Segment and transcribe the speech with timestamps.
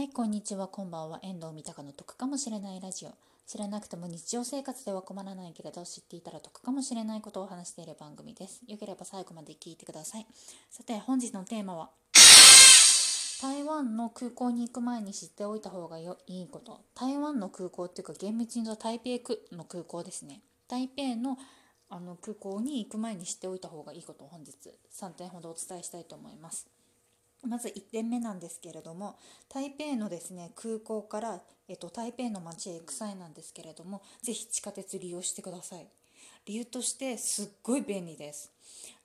[0.00, 1.20] はい、こんにちは、こんばんは。
[1.22, 3.10] 遠藤三鷹の得かもしれないラジオ。
[3.46, 8.62] 知らなくても日常生活では困らないけれど、知っていたら得かもしれないことを話している番組です。
[8.66, 10.26] よければ最後まで聞いてください。
[10.70, 11.90] さて、本日のテーマは、
[13.42, 16.80] 台湾の空港に行く前に知っておいた方がよいいこと。
[16.94, 20.40] 台湾の空港っていうか、厳密に言うと台北区の空港ですね。
[20.66, 21.36] 台北の
[21.90, 24.54] あの空港に行く前に知っておいた方がいいことを本日
[24.94, 26.79] 3点ほどお伝えしたいと思います。
[27.46, 29.16] まず1点目なんですけれども
[29.48, 35.86] 台北のですね空港から、えっと、台北の街へ行く際なんですけれどもぜひ地下鉄利用してください。
[36.46, 38.50] 理由としてすっごい便利です。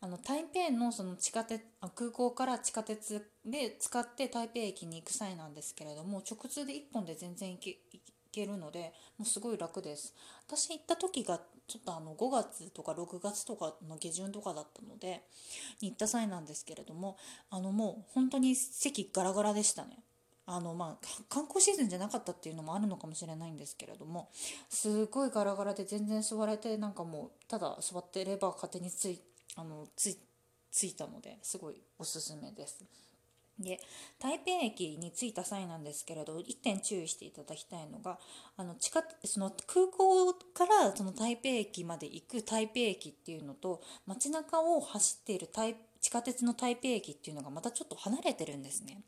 [0.02, 1.62] あの台北のその地下鉄
[1.96, 7.78] 空港から地下鉄で使って台北駅に行く際なんですけれども直通で1本で全然行け
[8.36, 10.14] けるのでもうすごい楽です
[10.48, 15.22] 私行った時がちょっとあの5月とか6月とかの下旬とかだったので
[15.82, 17.18] 行った際なんですけれども
[17.50, 19.98] あのもう本当に席ガラガラでしたね
[20.46, 24.30] あのまあ観光シーズンじゃなかったっていうのもあるのかもしれないんですけれども
[24.70, 29.20] すごいガラガラで全然座れてなんかもうただ座ってれば勝手につい
[29.56, 30.18] あのつい
[30.72, 32.84] ついたのですごいおすすめです。
[33.60, 33.80] で
[34.20, 38.20] 台北駅に着いた際なんですけれど1点注意していただきたいのが
[38.58, 49.02] あの地下その空港からその台北駅まで行く台北駅っていうのと街中を走っている台地下鉄の台北駅っていうのがまたちょっと離れてるんですね。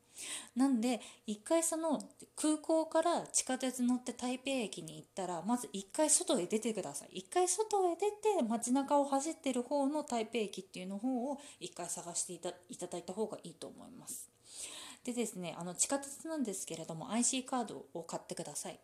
[0.55, 2.01] なんで一回その
[2.35, 14.36] 空港から地下鉄乗って台北駅に行ったらまず一回外へ出てください一回外へ出て街中を走ってる方の台北駅っていうの方を一回探していただいた方がいいと思います
[15.07, 18.79] でですねあの地下鉄なんですけれども IC カードを買ってください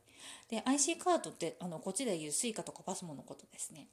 [0.50, 3.88] で IC カードってあのこっちでいう Suica とか PASMO のことですね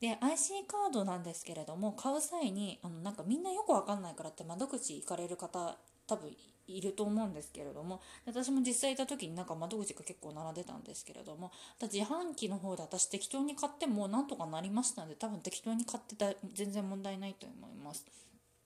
[0.00, 6.30] で IC カードなんですけれども買う際にあのなんかみんなよくわかんないからって窓口行かれる方多分
[6.66, 18.06] いると思うんですけれども私も実際いた時になんか窓口が結構並んでたんですけれども自販機の方で私適当に買ってもなんとかなりましたので多分適当に買ってた全然問題ないと思います。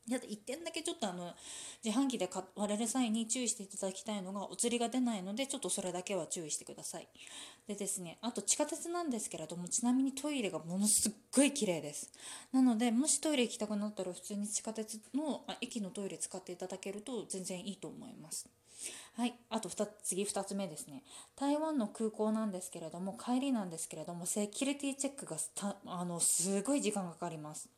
[0.08, 1.32] で1点だけちょっとあの
[1.84, 7.08] 自販機で買われる際に注意していただきたいのがお釣りが出ないのでちょっとそれだけは注意してください。
[7.66, 12.10] でですねあと地下鉄なんですけれどもちなみにトイレがものすっごい綺麗です。
[12.52, 18.48] なのでもしトイレ行きたくなったら普通に地下鉄のあ駅のトイレ使っていただけると全然いいと思います。
[19.14, 21.02] はい、あと2次2つ目ですね。
[21.34, 25.36] 台湾の空港なんですけれども帰りなんですけれどもセキュリティチェックが
[25.86, 27.68] あのすごい時間がかかります。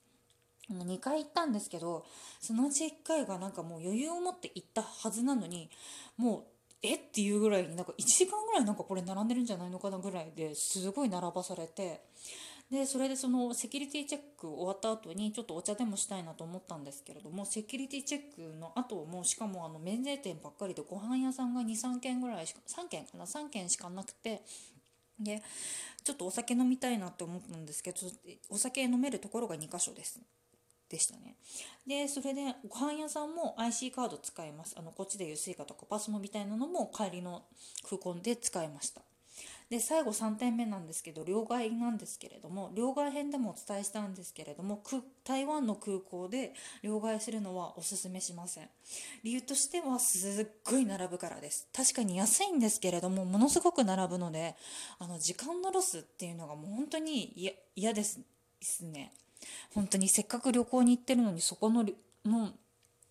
[0.72, 2.04] 2回行ったんですけど
[2.40, 5.70] そのうち1回がなんかもう余裕を持って行ったはずなのに
[6.16, 6.42] もう
[6.82, 12.00] えっていうぐらいになんか1時間ぐらいなんかこれ並んでるんじゃないのかなぐらいですごい並ばされて
[12.70, 24.42] でそれでそのセキュリティチェック終わった後にちょっとお茶でもしたいなと思ったんですけれどもセキュリティチェックの後もしかもあの免税店ばっかりでご飯屋さんが23軒ぐらいしか3軒かな3軒しかなくて
[25.18, 25.42] で
[26.04, 27.98] ちょっとお酒飲みたいなって思ったんですけど
[28.48, 30.20] お酒飲めるところが2箇所です。
[30.90, 31.36] でしたね。
[31.86, 34.74] で、それでご飯屋さんも IC カード使います。
[34.76, 37.44] あの、こっちでいう Suica とかパスモみたいなのも帰りの
[37.88, 39.00] 空港で使いました。
[39.70, 44.82] で、最後3点目なんですけど、両替なんですけれども、両替編でもお伝えしたんですけれども、
[45.22, 48.68] 台湾の空港で両替するのはおすすめしません。
[49.22, 51.68] 理由としてはすっごい並ぶからです。
[51.72, 54.56] 確かに安いんですけれども、ものすごく並ぶので、
[54.98, 58.18] あの、時間のロスっていうのがもう本当に嫌です
[58.82, 59.12] ね。
[59.74, 61.84] 本当にせっかく旅行に行ってるのにそこの
[62.24, 62.52] の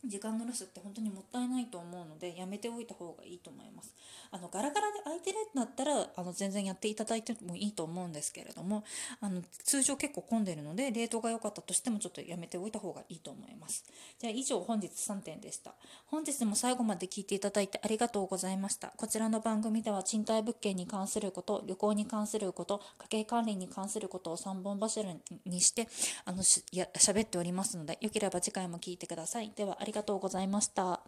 [0.05, 3.93] 時間のロスって本当にもったいないと思うのでやめておいた方がいいと思います。
[4.31, 8.83] あのガラガラで空いてるんだったらあの全然やっていただいてもいいと思うんですけれども
[9.21, 13.83] あの通常結構混んでるのでレートが良かったとしてもちょっとやめておいた方がいいと思います。
[14.19, 15.73] じゃあ以上本日3点でした。
[16.07, 18.93] 本日も最後まで聞いていただいてありがとうございました。
[18.95, 25.13] こちらの番組では賃貸物件に関すること旅行に関すること家計管理に関することを3本柱
[25.45, 25.87] にして
[26.25, 29.51] あのしや喋っておりますのでよければ次回も聞いてください。
[29.55, 30.99] ではありありがとうございました。